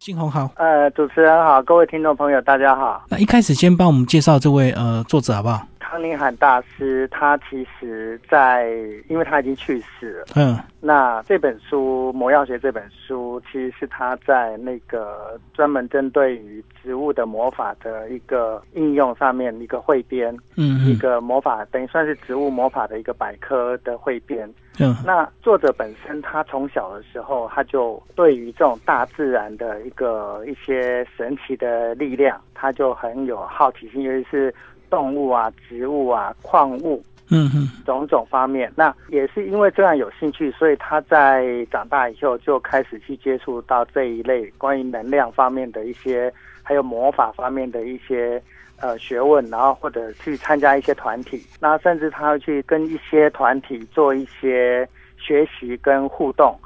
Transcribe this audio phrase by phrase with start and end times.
[0.00, 3.04] 金红好，呃，主持人好，各位听众朋友大家好。
[3.10, 5.60] 那一开始先帮我们介绍这位呃作者好不好？
[5.90, 8.70] 康宁汉大师，他其实在，
[9.08, 10.26] 因为他已经去世了。
[10.36, 24.48] 嗯，那这本书《魔药学》这本书，其实是他在那个专门针对于植物的魔法的一个应用上面一个汇编，嗯一个魔法等于算是植物魔法的一个百科的汇编。
[24.78, 34.54] 嗯那作者本身，他从小的时候，他就对于这种大自然的一个一些神奇的力量，他就很有好奇心，尤其是
[34.90, 38.70] 动物啊、植物啊、矿物嗯嗯种种方面。
[38.76, 46.30] 那也是因为这样有兴趣，所以他在长大以后就开始去接触到这一类关于能量方面的一些，
[46.62, 48.42] 还有魔法方面的一些。
[48.82, 56.58] 呃，学问，然后或者去参加一些团体，那甚至他会去跟一些团体做一些学习跟互动。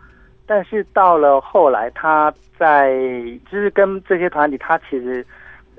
[0.46, 2.92] 但是到了后来，他在
[3.50, 5.26] 就是跟这些团体，他其实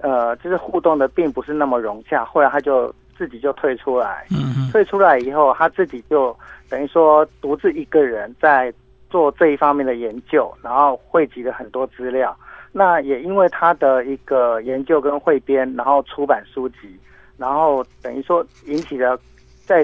[0.05, 2.23] 呃，就是互动的并不是那么融洽。
[2.23, 6.37] 后来他就自己就退出来，嗯退出来以后，他自己就
[6.69, 8.71] 等于说独自一个人在
[9.09, 12.37] 做这一方面的研究，然后汇集了很多资料。
[12.71, 16.99] 那也因为他的一个研究跟汇编，然后出版书籍，
[17.37, 19.17] 然后等于说引起了
[19.65, 19.83] 在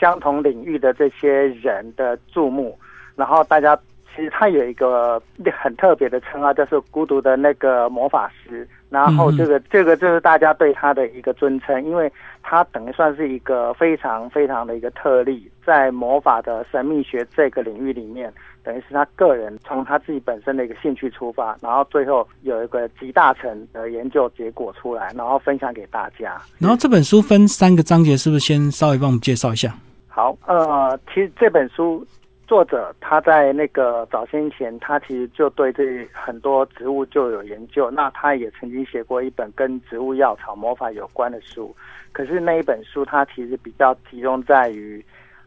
[0.00, 2.76] 相同领域的这些人的注目，
[3.14, 3.78] 然后大家
[4.16, 5.22] 其实他有一个
[5.62, 8.66] 很特别的称号，就是孤独的那个魔法师。
[8.90, 18.32] 然后这个这个就是大家对他的一个尊称，因为他等于算是一个非常非常的一个特例，在魔法的神秘学这个领域里面，
[18.64, 26.36] 等于是他个人从他自己本身的一个兴趣出发，然后最后有一个集大成的研究结果出来，然后分享给大家。
[26.58, 29.72] 然后这本书分三个章节，是不是先稍微帮我们介绍一下？
[30.08, 32.04] 好，呃，其实这本书
[32.50, 37.88] 作者他在那个早先前，他其实就对这很多植物就有研究。
[37.92, 41.72] 那他也曾经写过一本跟植物药草魔法有关的书，
[42.10, 45.00] 可是那一本书他其实比较集中在于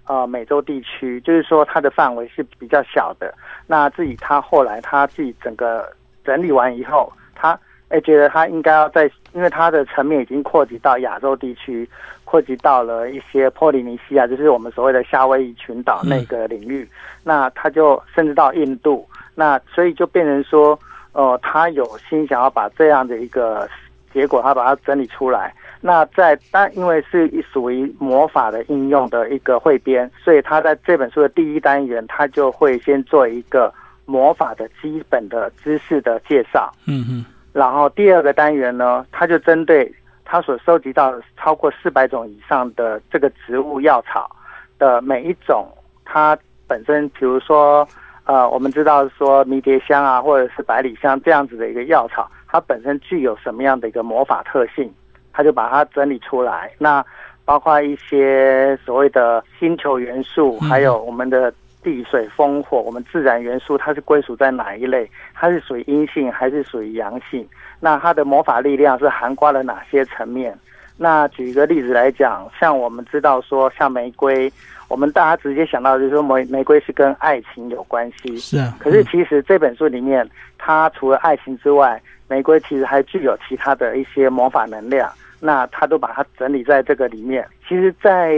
[0.06, 3.34] 呃美洲地区，就是说它的范围是比较小的。
[3.68, 5.94] 那自己他后来他自己整个
[6.24, 7.60] 整理完以后，他
[7.94, 11.88] 哎觉得他应该要在，因为他的层面已经扩及到亚洲地区。
[12.26, 16.90] 扩及到了一些波利尼西亚，就是我们所谓的夏威夷群岛那个领域。
[17.24, 20.80] 那他就甚至到印度，那所以就变成说，
[21.12, 23.70] 呃，他有心想要把这样的一个
[24.12, 25.54] 结果，他把它整理出来。
[25.80, 33.72] 那在但因为是属于魔法的应用的一个汇编，所以他在这本书的第一单元，他就会先做一个
[34.06, 36.74] 魔法的基本的知识的介绍。
[36.88, 37.26] 嗯嗯。
[37.54, 39.90] 然后第二个单元呢，它就针对。
[40.26, 44.34] 它所收集到超过四百种以上的这个植物药草
[44.80, 45.68] 的每一种，
[46.06, 47.88] 它本身，比如说，
[48.24, 54.92] 呃，我们知道说迷迭香啊，或者是百里香这样子的一个药草，它本身具有什么样的一个魔法特性，
[55.34, 56.72] 它就把它整理出来。
[56.80, 57.06] 那
[57.46, 61.54] 包括一些所谓的星球元素，还有我们的
[61.84, 65.10] 地水风火，我们自然元素，它是归属在哪一类？
[65.34, 67.48] 它是属于阴性还是属于阳性？
[67.80, 70.58] 那它的魔法力量是涵盖了哪些层面？
[70.98, 74.52] 那举一个例子来讲，像我们知道说，像玫瑰，
[74.88, 78.38] 我们大家直接想到就是说玫玫瑰是跟爱情有关系。
[78.38, 78.76] 是啊。
[78.80, 80.28] 可是其实这本书里面，
[80.58, 85.12] 它除了爱情之外，玫瑰其实还具有其他的一些魔法能量。
[85.46, 87.46] 那它都把它整理在这个里面。
[87.68, 88.34] 其实，在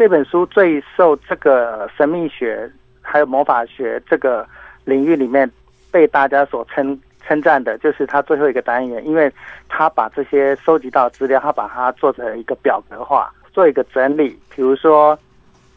[0.00, 2.66] 这本书最受这个神秘学
[3.02, 4.48] 还有魔法学这个
[4.86, 5.50] 领域里面
[5.90, 6.98] 被大家所称。
[7.22, 9.30] 称赞的就是它最后一个单元，因为
[9.68, 14.36] 他把这些收集到资料，他把它做成一个表格化，做一个整理。
[14.48, 15.16] 比如说，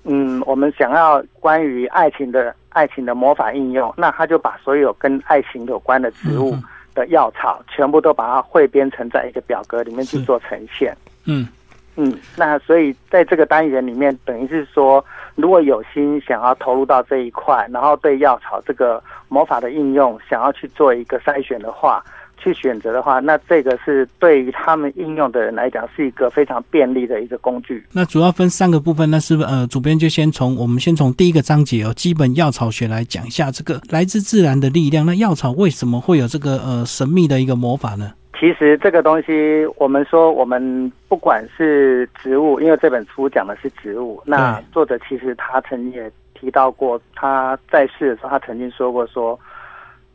[0.04, 6.56] 嗯，我们想要关于爱情的爱情的魔法应用，那他就把所有跟爱情有关的植物
[6.96, 10.96] 的药草，全部都把它汇编成在一个表格里面去做呈现。
[11.26, 11.48] 嗯嗯，
[11.96, 15.04] 嗯那所以在这个单元里面，等于是说，
[15.36, 19.02] 如果有心想要投入到这一块，然后对药草这个。
[19.30, 22.04] 魔法的应用，想要去做一个筛选的话，
[22.38, 27.84] 去选择的话，那这个是对于他们应用的人来讲，是一个非常便利的一个工具。
[27.92, 35.04] 那主要分三个部分，那是不是呃，主编就先从我们先从第一个章节哦，基本药草学来讲一下这个来自自然的力量。
[35.04, 38.12] 那药草为什么会有这个呃神秘的一个魔法呢？
[38.40, 46.12] 其实这个东西，我们说我们不管是植物，因为这本书讲的是植物，那作者其实他曾经也。
[46.36, 49.40] 提到过，他在世的时候，他曾经说过说，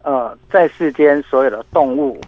[0.03, 2.21] 呃，在世间所有的动物、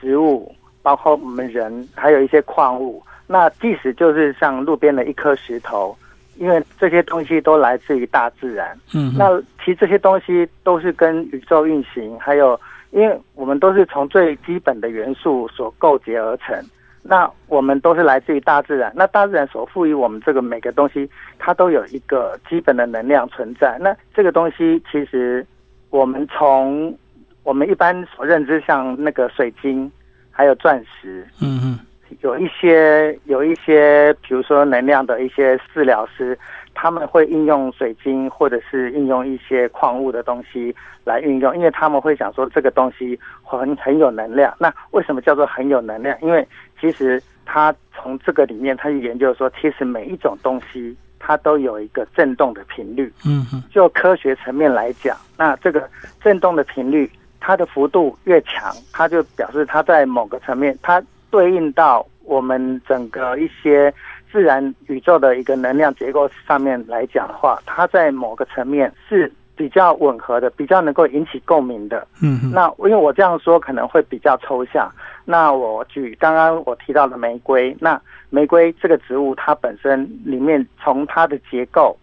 [0.00, 5.94] 植物，包括我们人，还有一些矿物，那即使就是像路边的一颗石头，
[6.36, 8.74] 因为这些东西都来自于大自然。
[8.94, 12.58] 嗯，那其实这些东西都是跟宇宙运行，还有，
[12.90, 13.60] 因为我们。
[13.60, 16.56] 都是从最基本的元素所构结而成。
[17.02, 21.06] 那我们都是来自于大自然，那大自然所赋予我们这个每个东西，
[21.38, 23.76] 它都有一个基本的能量存在。
[23.78, 25.46] 那这个东西其实
[25.90, 26.96] 我们从
[27.42, 29.92] 我们一般所认知，像那个水晶，
[30.30, 31.78] 还有钻石，嗯嗯，
[32.22, 36.38] 有一些有一些，比如说能量的一些治疗师。
[36.82, 40.74] 他们会应用水晶，或者是应用一些矿物的东西
[41.04, 44.54] 来运用，因为他们会想说这个东西很很有能量。
[44.58, 46.16] 那为什么叫做很有能量？
[46.22, 46.48] 因为
[46.80, 53.12] 其实他从这个里面，他去研究说，其实每一种东西它都有一个振动的频率。
[53.26, 55.86] 嗯哼，就科学层面来讲，那这个
[56.22, 57.10] 振动的频率，
[57.40, 63.92] 它的幅度越强，它就表示它在某个层面，它对应到我们整个一些。
[64.32, 72.06] 自然宇宙的一个能量结构上面来讲的话，它在某个层面是比较吻合的，比较能够引起共鸣的。
[72.22, 74.90] 嗯，那因为我这样说可能会比较抽象。
[75.24, 78.00] 那我举刚刚我提到的玫瑰，那
[78.30, 81.96] 玫瑰这个植物它本身里面从它的结构，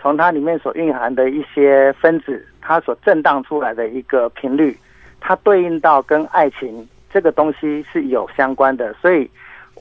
[0.00, 4.76] 从它里面所蕴含的一些分子，它所震荡出来的一个频率，
[5.20, 9.30] 它对应到跟爱情这个东西是有相关的，所以。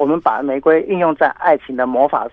[0.03, 2.27] 我们把玫瑰应用在爱情的魔法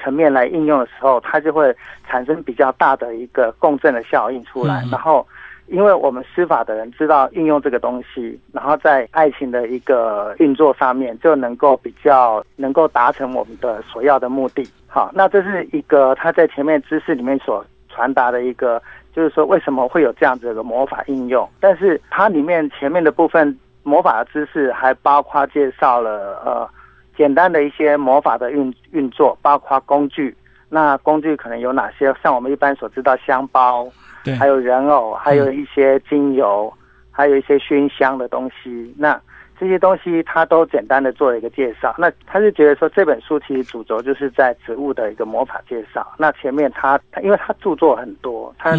[0.00, 1.74] 层面来应用的时候，它就会
[2.08, 4.84] 产生比较大的一个共振的效应出来。
[4.92, 5.26] 然后，
[5.66, 14.64] 因为我们施法的人知道运用这个东西，然后在爱情的一个运作上面就能够比较能够达成我们的所要的目的。
[14.86, 18.80] 好，那这是一个他在前面知识里面所传达的一个，
[19.12, 21.48] 就是说为什么会有这样子的魔法应用。
[21.58, 26.70] 但是它里面前面的部分魔法的知识还包括介绍了呃。
[27.16, 30.36] 简单的一些魔法的运运作，包括工具。
[30.68, 32.12] 那工具可能有哪些？
[32.22, 33.88] 像我们一般所知道，香包，
[34.24, 36.72] 对，还有人偶，还有一些精油，
[37.10, 38.92] 还有一些熏香的东西。
[38.98, 39.20] 那
[39.58, 41.94] 这些东西他都简单的做了一个介绍。
[41.96, 46.06] 那他就觉得说，这本书其实主轴就是在植物的一个魔法介绍。
[46.18, 48.72] 那前面他他因为他著作很多，他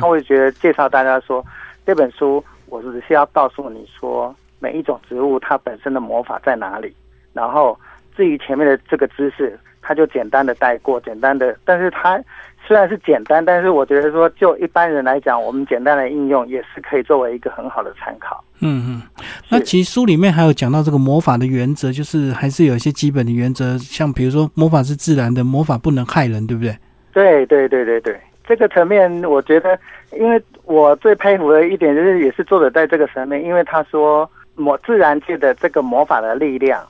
[0.00, 1.44] 他会觉得介绍大家说，
[1.84, 6.96] 这本书我只是要告诉你说，每一种植物它本身的魔法在哪里。
[7.34, 7.78] 然后，
[8.16, 11.54] 至于前面的这个知识，他就简单的带过，简单的。
[11.64, 12.18] 但是它
[12.66, 18.42] 虽然是简单，但是我觉得说，就一般人来讲，我们简单的应用也是可以作为一个很好的参考。
[18.60, 19.02] 嗯嗯。
[19.50, 26.74] 那其实书里面还有讲到这个魔法的原则，就是还是有一些基本的原则，像比如说魔法是自然的，魔法不能害人，对不对？
[27.12, 29.78] 对对对对对，这个层面，我觉得，
[30.12, 36.82] 因为我最佩服的一点就是，也是作者在这个层面，因为他说魔自然界的这个魔法的力量。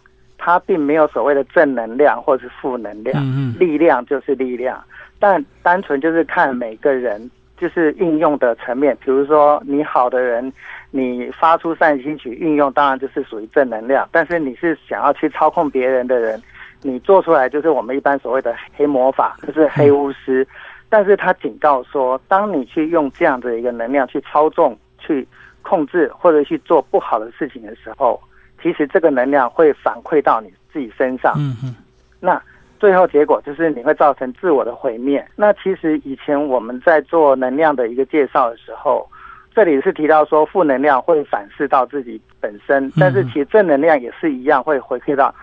[0.47, 3.15] 它并没有所谓的正能量或是负能量，
[3.59, 4.79] 力量就是力量，
[5.19, 8.95] 但单纯就是看每个人就是应用的层面。
[9.03, 10.53] 比如说你好的人，
[10.91, 14.07] 你发出善心去运用，当然就是属于正能量。
[14.13, 16.39] 但是你是想要去操控别人的人，
[16.83, 20.47] 你做出来就是我们一般所谓的黑魔法，就是黑巫师。
[20.91, 25.27] 但是他警告说，当你去用这样的一个能量去操纵、去
[25.63, 28.21] 控制或者去做不好的事情的时候。
[28.65, 31.75] 其实这个能量会反馈到你自己身上，嗯嗯，
[32.19, 32.41] 那
[32.81, 35.23] 最后结果就是你会造成自我的毁灭。
[35.37, 39.07] 那其实以前我们在做能量的一个介绍的时候，
[39.55, 45.35] 这里是提到说负能量会反噬到自己本身，但是其实正能量也是一样会回馈到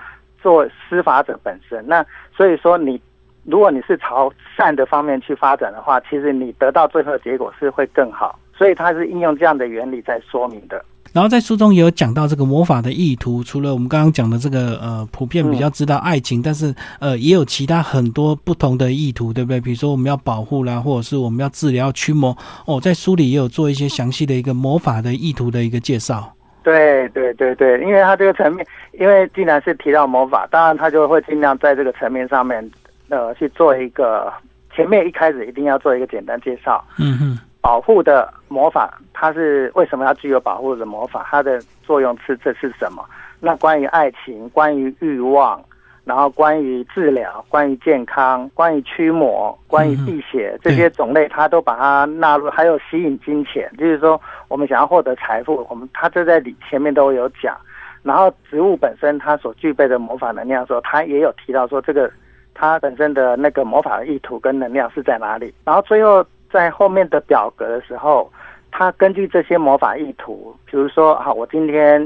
[0.41, 1.87] 做施法者本身。
[1.87, 2.03] 那
[2.35, 2.99] 所以说你
[3.43, 8.39] 如果你是朝善的方面去发展的话，其实你得到最后的结果是会更好。
[8.57, 10.83] 所以它是应用这样的原理在说明的。
[11.13, 19.59] 然后在书中也有讲到这个魔法的意图，除了我们刚刚讲的这个呃普遍比较知道爱情，但是呃也有其他很多不同的意图，对不对？
[19.59, 26.33] 比如说我们要保护啦，或者是我们要治疗驱魔哦，在书里也有做一些详细的一个魔法的意图的一个介绍。
[26.63, 28.65] 对对对对，因为它这个层面，
[28.99, 32.71] 因为既然是提到魔法，当然他就会尽量在这个层面上面
[33.09, 34.31] 呃去做一个
[34.73, 36.81] 前面一开始一定要做一个简单介绍。
[36.97, 37.39] 嗯哼。
[37.61, 41.25] 保护的魔法，它是为什么要具有保护的魔法？
[41.29, 43.05] 它的作用是这是什么？
[43.39, 45.63] 那关于爱情，关于欲望，
[46.03, 52.49] 然后关于治疗，关于健康，关于驱魔，关于辟邪这些种类，它都把它纳入。
[52.49, 57.55] 还有吸引金钱，就是说我们想要获得财富，我们它这在里前面都有讲。
[58.01, 62.11] 然后植物本身它所具备的魔法能量，的时候它也有提到说这个
[62.55, 65.53] 它本身的那个魔法的意图跟能量是在哪里。
[65.63, 66.25] 然后最后。
[66.51, 68.31] 在后面的表格的时候，
[68.71, 71.99] 他根据这些魔法意图，比如说，好，我今天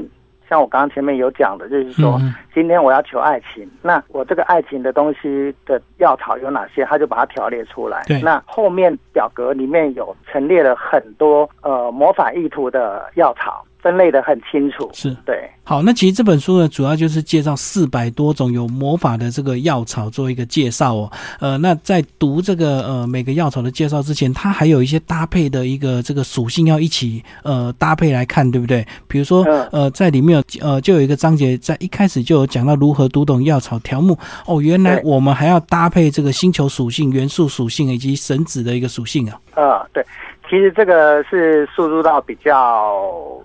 [0.48, 2.18] 像我刚刚前面有讲的，就是说，
[2.54, 8.04] 今天我要求爱情，那我这个爱情的东西的药草有哪些，他就把它条列出来。
[8.22, 13.64] 那后面表格里面有陈列了很多呃魔法意图的药草。
[13.86, 14.90] 分类的很清楚。
[14.92, 15.48] 是对。
[15.62, 21.12] 好，那其实这本书呢，主要就是介绍四百多种有魔法的这个药草做一个介绍哦。
[21.38, 28.84] 呃，那在读这个呃每个药草的介绍之前，它还有一些搭配的一个这个属性要一起呃搭配来看，对不对？
[29.06, 39.40] 比如说呃在里面呃就有一个章节在一开始就有讲到如何读懂药草条目哦，原来我们还要搭配这个星球属性、元素属性以及神子的一个属性啊。
[39.54, 40.04] 啊，对。
[40.48, 43.02] 其实这个是输入到比较，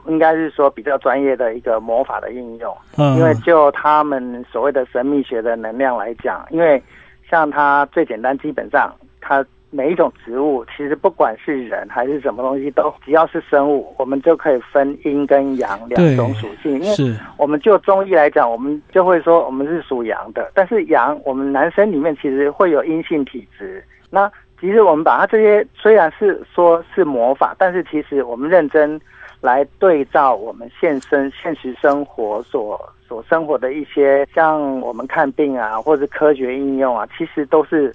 [0.08, 2.76] 应该是说比较专业的一个魔法的应用。
[2.98, 6.82] 嗯，因为就他们所谓的神秘学的能量来讲，因为
[7.30, 16.80] 像它最简单，基本上它每一种植物，其实不管是人还是什么东西，都只要是生物，我们就可以分阴跟阳两种属性。
[16.82, 23.84] 因为我们就中医来讲，我们就会说我们是属阳的，但是阳，我们男生里面其实会有阴性体质。
[24.10, 24.30] 那
[24.62, 29.02] 其实我们把它这些虽然是说是魔法，但是其实我们认真
[29.42, 37.94] 来对照我们现身现实生活所所生活的一些，像我们看病啊，或者科学应用啊，其实都是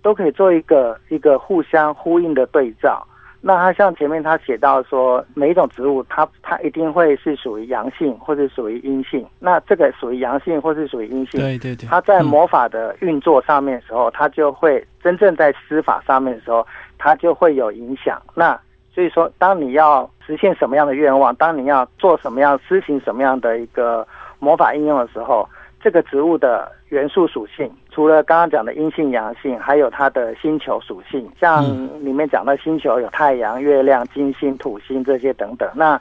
[0.00, 3.06] 都可以做一个一个互相呼应的对照。
[3.46, 9.24] 那它像前面他写到说，每一种植物它它一定会是属于阳性或者属于阴性。
[9.38, 16.66] 那这个属于阳性或是属于阴性，对对对，它在魔法的运作上面的时候，它就会真正在施法上面的时候，
[16.98, 18.20] 它就会有影响。
[18.34, 18.58] 那
[18.92, 24.04] 所以说，当你要实现什么样的愿望，当你要做什么样施行什么样的一个
[24.40, 25.48] 魔法应用的时候。
[25.78, 31.26] 这个植物的元素属性，除了刚刚讲的阴性、阳性，还有它的星球属性。
[31.40, 31.64] 像
[32.04, 35.66] 里面讲到星球有太阳、月亮、金星、土星这些等等。
[35.74, 35.98] 那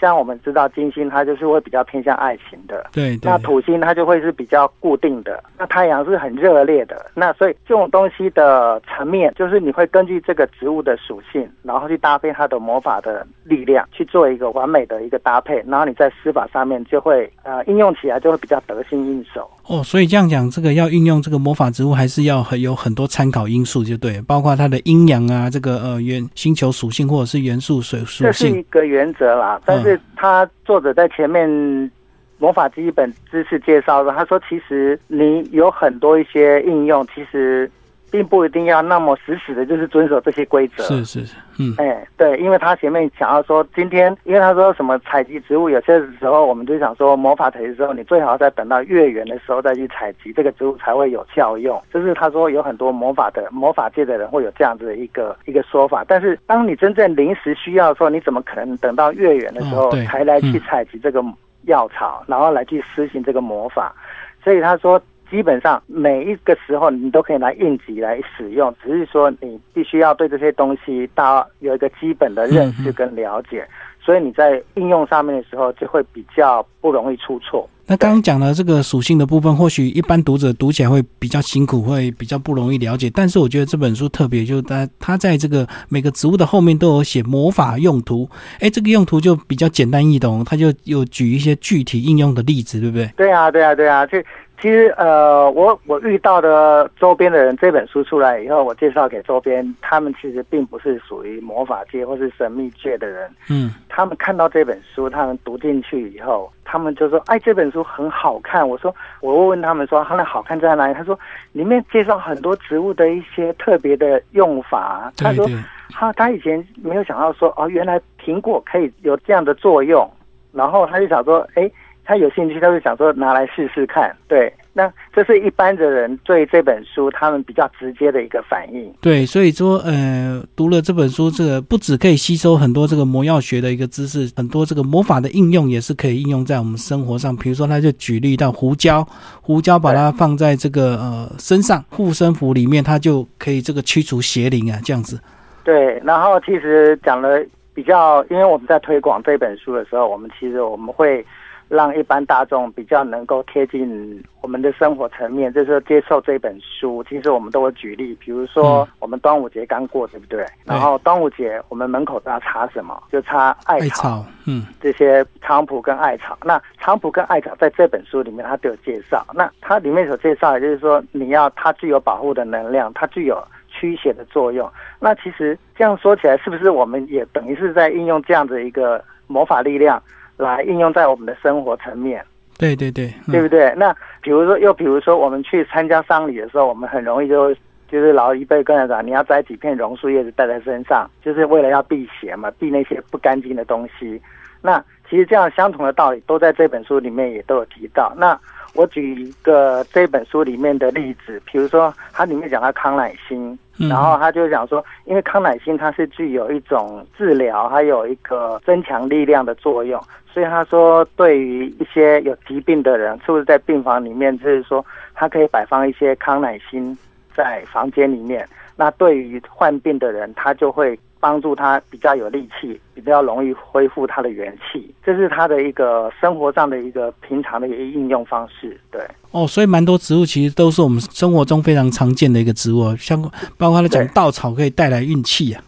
[0.00, 3.16] 像我们知道，金星它就是会比较偏向爱情的，对。
[3.18, 7.10] 对那土星它就会是比较固定的，那太阳是很热烈的。
[7.14, 15.64] 那所以这种东西的层面，就是你会根据这个植物的属性，然后去搭配它的魔法的力量，去做一个完美的一个搭配。
[15.66, 19.48] 然后你在施法上面就会呃应用起来就会比较得心应手。
[19.66, 29.60] 哦，所以这样讲，这个要运用这个魔法植物，还是要很有很多参考因素，就对，包括它的阴阳啊，这个呃元星球属性或者是元素水属性，这是一个原则啦。
[29.64, 31.90] 但是是他作者在前面
[32.38, 37.70] 魔法基本知识介绍的，他说其实你有很多一些应用，其实。
[38.10, 40.82] 并不一定要那么死死的，就是遵守这些规则。
[40.84, 51.80] 是是是，嗯，哎，对，因为他前面想要说，今天，因为他说什么采集植物，有些时候我们就想说，魔法采集之后，你最好在等到月圆的时候再去采集这个植物才会有效用。
[51.92, 61.22] 就是他说有很多魔法的魔法界的人会有这样子的一个一个说法，但是当你真正临时需要的时候，你怎么可能等到月圆的时候才来去采集这个
[61.66, 63.94] 药草，然后来去施行这个魔法？
[64.42, 65.00] 所以他说。
[65.30, 73.66] 基本上每一个时候你都可以来应急来使用，只是说你必须要对这些东西到有一个基本的认识跟了解，
[74.02, 77.68] 所以你在应用上面的时候就会比较不容易出错。
[77.90, 83.10] 那刚刚讲的这个属性的部分，或许一般读者读起来会比较辛苦，会比较不容易了解。
[83.14, 88.28] 但是我觉得这本书特别，就是它它在这个每个植物的后面都有写魔法用途，
[88.60, 93.06] 哎，这个用途就比较简单易懂，它就有举一些具体应用的例子，对不对？
[93.16, 94.22] 对啊，对啊，对啊，这。
[94.60, 103.30] 其实，呃，我我遇到的周边的人，这本书出来以后，我介绍给周边，他们其实并不是属于魔法界或是神秘界的人。
[103.48, 111.16] 嗯，他们看到这本书，他们读进去以后，他们就说：“哎，这本书很好看。”我说：“我问问他们说，它那好看在哪里？”他说
[111.52, 115.48] ：“里面介绍很多植物的一些特别的用法。”他说
[115.94, 120.10] ：“他他以前没有想到说，哦，原来苹果可以有这样的作用。”
[120.50, 121.70] 然后他就想说：“哎。”
[122.08, 124.16] 他有兴趣，他就想说拿来试试看。
[124.26, 128.90] 对，那这是一般的人对这本书他们比较直接的一个反应。
[129.02, 137.36] 对，所以说，呃，读了这本书，这个不止可以吸收很多这个魔药学的一个知识，很多这个魔法的应用也是可以应用在我们生活上。
[137.36, 139.06] 比如说，他就举例到胡椒，
[139.42, 145.20] 胡椒把它放在这个呃身上护身符里面，它就可以这个驱除邪灵啊，这样子。
[145.62, 151.22] 对，然后其实讲了比较，因为我们在推广这本书的时候，我们其实我们会。
[151.68, 157.04] 让一般大众比较能够贴近我们的生活层面，就是接受这本书。
[157.08, 160.44] 其实我们都会举例，比如说我们端午节刚过，对不对？
[160.64, 163.00] 然后端午节我们门口都要插什么？
[163.12, 166.38] 就插艾草，嗯，这些菖蒲跟艾草。
[166.42, 169.26] 那菖蒲跟艾草在这本书里面它都有介绍。
[169.34, 174.70] 那它里面所介绍的就是说，你要它具有保护的能量，它具有驱邪的作用。
[174.98, 180.02] 那其实这样说起来，是不是我们也等于是在应用这样的一个魔法力量？
[180.38, 182.24] 来应用在我们的生活层面，
[182.56, 183.74] 对对对，对不对？
[183.76, 187.52] 那比如说，又比如说，我们去参加丧礼的时候，我们很容易就
[187.90, 194.20] 就是老一辈跟人讲，你要摘几片榕树叶子带在身上，就是为了要避邪嘛，避那些不干净的东西。
[194.62, 198.12] 那其实这样相同的道理都在这本书里面也都有提到。
[198.16, 198.38] 那
[198.74, 210.00] 我举一个这本书里面的例子，比如说它里面讲到康乃馨，然后他就讲说，因为康乃馨它是具有一种治疗还有一个增强力量的作用，
[210.32, 214.84] 所以他说对于一些有疾病的人，是不是在病房里面，就是说
[215.14, 216.96] 他可以摆放一些康乃馨
[217.34, 220.98] 在房间里面，那对于患病的人，他就会。
[221.20, 228.78] 帮助他比较有力气，比较容易恢复他的元气，这是他的一个生活上的一个平常的一个应用方式。
[228.90, 233.20] 对，哦，所以蛮多植物其实都是我们生活中非常常见的一个植物，像
[233.56, 235.62] 包括他讲稻草可以带来运气啊。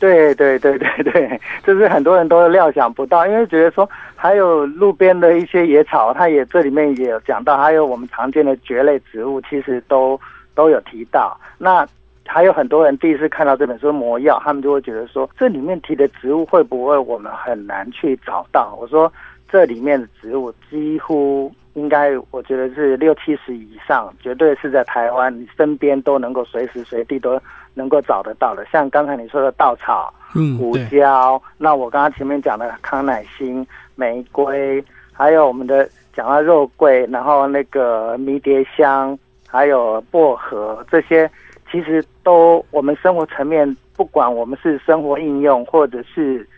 [0.00, 10.20] 对对对对对，这是很多人都料想不到，因为觉得说还有路边的一些野草，它也这里面也有讲到，还有我们常见的蕨类植物，其实都
[10.54, 11.38] 都有提到。
[11.56, 11.86] 那
[12.26, 18.76] 还有很多人第一次看到这本书《魔药》，他们就会觉得说，这里面提的植物会不会我们很难去找到？
[18.80, 19.12] 我说，
[19.50, 27.38] 这里面的植物几乎应该，我觉得是六七十以上，绝对是在台湾你身边都能够随时随地都
[27.74, 28.64] 能够找得到的。
[28.72, 30.12] 像刚才你说的稻草、
[30.58, 33.64] 胡椒，那我刚刚前面讲的康乃馨、
[33.96, 39.16] 玫瑰，还有我们的讲到肉桂，然后那个迷迭香，
[39.46, 41.30] 还有薄荷这些。
[41.74, 46.48] 其实都，我们生活层面，不管我们是生活应用或者是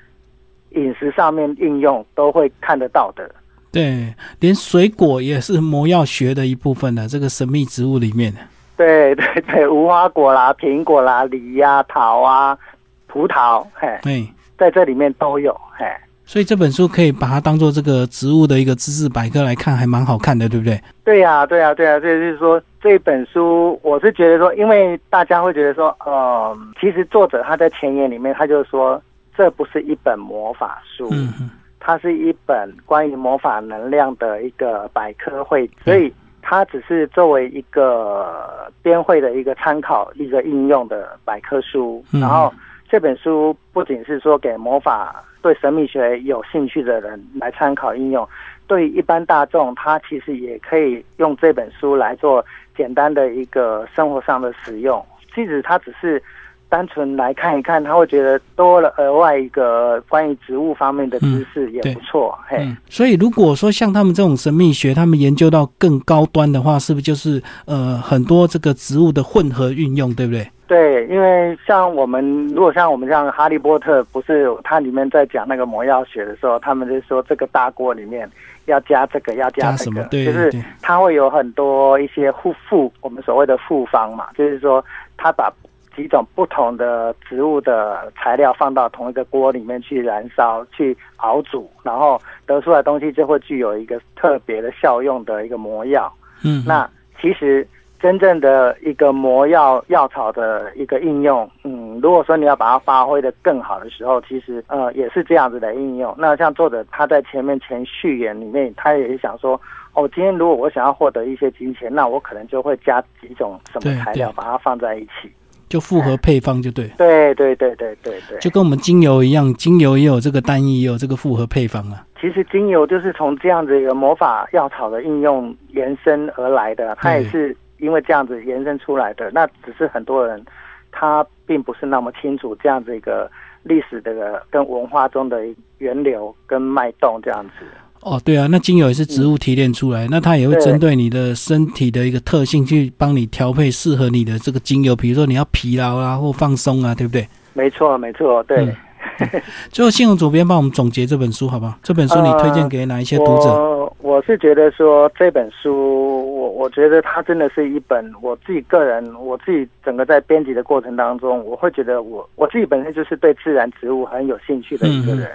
[0.73, 3.27] 饮食上面应用，都会看得到的。
[3.73, 8.31] 对，连水果也是魔药学的一部分的这个神秘植物里面。
[8.77, 12.59] 对对对，无花果啦、苹果啦、梨呀、桃啊、
[13.07, 15.87] 葡萄，嘿，对，在这里面都有，嘿。
[16.29, 20.79] 所以这本书可以把它当做这个植物的一个知识百科来看，还蛮好看的，对不对？
[21.05, 29.01] 对呀，对呀，对呀，这就是说这本书，我是觉得说，因为大家会觉得说，呃，其实作者他在前言里面，他就说
[29.37, 42.05] 这不是一本魔法书，嗯它是一本关于魔法能量的一个百科会，所以它只是作为一个编会的一个参考、一个应用的百科书。
[42.11, 42.53] 然后
[42.91, 45.23] 这本书不仅是说给魔法。
[45.43, 48.29] 对神秘学有兴趣的人来参考应用，
[48.67, 52.45] 对一般大众，他其实也可以用这本书来做
[52.77, 55.05] 简单的一个生活上的使用。
[55.35, 56.21] 即使他只是
[56.69, 62.37] 单纯来看一看，他会觉得多了额外一个关于植物方面的知识也不错。
[62.49, 70.51] 嘿，所以如果说像他们这种神秘学，他们研究到更高端的话，是不是就是呃很多这个植物的混合运用，对不对？
[70.67, 78.29] 对，因为像我们，如果像我们像《哈利波特》，不是它里面在讲那个魔药学的时候，他们就说这个大锅里面
[78.65, 80.53] 要加这个，要加那个，就是
[80.83, 84.85] 它会有很多一些复复，我们所谓的复方嘛，就是说
[85.17, 85.53] 它把
[85.95, 96.13] 几种不同的植物的材料放到同一个锅里面去燃烧、去熬煮，然后得出来东西就会具有一个特别的效用的一个魔药。
[96.43, 97.65] 嗯，那其实。
[98.07, 106.15] 真正的一个魔药药草的一个应用，嗯，如果说你要把它发挥的更好的时候，其实呃也是这样子的应用。
[106.17, 109.61] 那像作者他在前面前序言里面，他也是想说，
[109.95, 115.29] 哦，今天如果我想要获得一些金钱，那我可能就会加几种什么材料把它放在一起，
[115.69, 116.87] 就复合配方就对。
[116.97, 122.07] 对对对对对对，就跟我们精油一样，精油也有这个单一，也有这个复合配方啊。
[122.21, 127.57] 其实精油就是从这样子一个魔法药草的应用延伸而来的，它也是。
[127.79, 130.45] 因为这样子延伸出来的，那只是很多人
[130.93, 133.31] 他并不是那么清楚这样子一个
[133.63, 135.43] 历史的跟文化中的
[135.79, 137.67] 源流跟脉动这样子。
[138.03, 147.27] 哦，对啊，那精油也是植物提炼出来，那它也会针对你的身体的一个特性去帮你调配适合你的这个精油，比如说你要疲劳啊或放松啊，对不对？
[147.55, 148.73] 没错，没错，对。
[149.71, 151.79] 最后，信用主编帮我们总结这本书，好不好？
[151.83, 153.49] 这本书你推荐给哪一些读者？
[153.51, 165.31] 我我是觉得说这本书，我我觉得它真的是一本我自己个人，我自己整个在编辑的过程当中，我会觉得我我自己本身就是对自然植物很有兴趣的一个人。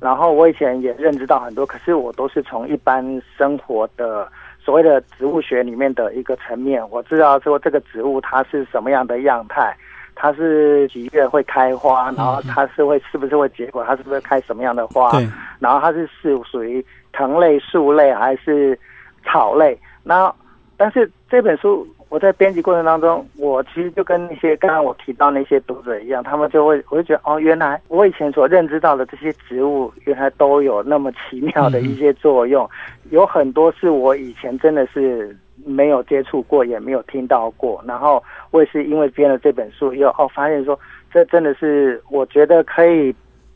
[0.00, 3.04] 然后我以前也认知到很多，可是我都是从一般
[3.36, 4.26] 生活的
[4.58, 9.76] 所谓的植物学里面的一个层面，我知道说这个植物它是什么样的样态。
[10.22, 15.10] 它是几月会开花，然后它是会是不是会结果，它是不是开什么样的花？
[15.58, 18.78] 然后它是是属于藤类、树类还是
[19.24, 19.78] 草类？
[20.04, 20.30] 那
[20.76, 32.68] 但是这本书我在编辑过程当中，我其实就跟那些刚刚我提到那些读者一样，他们就会我就觉得哦，原来我以前所认知到的这些植物，原来都有那么奇妙的一些作用，
[33.08, 35.34] 有很多是我以前真的是。
[35.64, 37.82] 没有接触过，也没有听到过。
[37.86, 40.78] 然后我也是因为编了这本书，又哦发现说，
[41.12, 43.14] 这真的是我觉得可以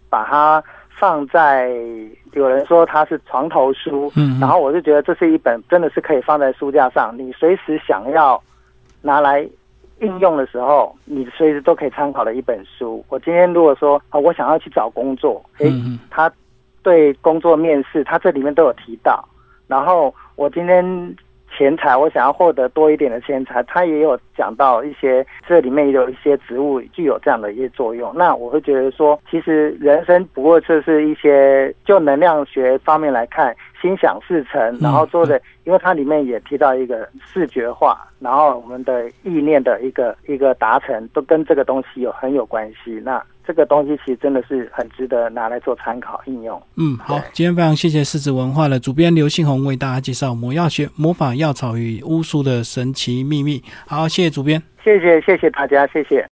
[0.09, 1.71] 把它放在
[2.33, 8.41] 有人说它是床头书，嗯，然后我就觉得这是一本真的是可以放在书架上，你随时想要
[9.03, 9.47] 拿来
[10.01, 13.05] 应用的时候，你随时都可以参考的一本书。
[13.09, 16.31] 我今天如果说啊，我想要去找工作，诶，嗯他
[16.83, 19.27] 对工作面试，他这里面都有提到。
[19.67, 20.85] 然后我今天
[21.57, 28.13] 钱财，我想要获得多一点的钱财，他也有讲到一些，这里面有一些植物具有这样的一些作用。
[28.15, 42.99] 那我会觉得说，其实人生不过就是一些就能量学方面来看，心想事成，然后做的，因为它里面也提到一个视觉化，然后我们的意念的一个一个达成，都跟这个东西有很有关系。
[43.05, 46.61] 那这个东西其实真的是很值得拿来做参考应用。
[46.77, 53.63] 嗯，好，今天非常谢谢狮子文化的主编刘信宏为大家介绍魔药学、魔法药草与巫术的神奇秘密。
[53.87, 54.63] 好，谢谢主编。
[54.83, 56.23] 谢谢谢谢大家，谢谢。